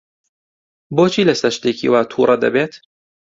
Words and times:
بۆچی 0.95 1.27
لەسەر 1.29 1.51
شتێکی 1.57 1.87
وا 1.91 2.01
تووڕە 2.11 2.35
دەبێت؟ 2.43 2.73